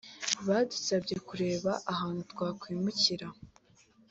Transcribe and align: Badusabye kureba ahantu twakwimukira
Badusabye 0.47 1.15
kureba 1.27 1.71
ahantu 1.91 2.21
twakwimukira 2.31 3.27